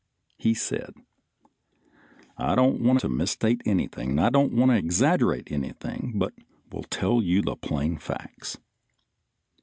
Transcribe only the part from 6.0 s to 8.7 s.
but will tell you the plain facts.